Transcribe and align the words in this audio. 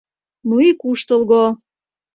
—Ну 0.47 0.55
и 0.67 0.69
куштылго... 0.81 1.43